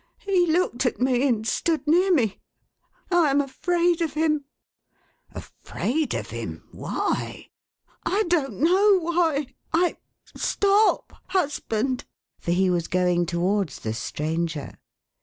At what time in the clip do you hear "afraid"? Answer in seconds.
3.39-4.01, 5.35-6.15